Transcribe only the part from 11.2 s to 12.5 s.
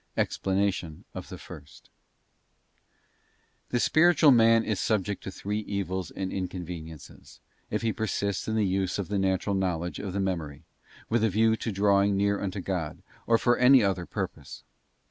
a view to drawing near